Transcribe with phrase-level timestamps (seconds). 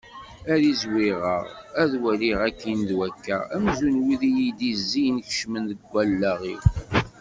[0.53, 1.43] Ad izwiɣeɣ
[1.81, 6.61] ad ttwaliɣ akkin d wakka amzun wid iyi-d-yezzin kecmen deg wallaɣ-iw.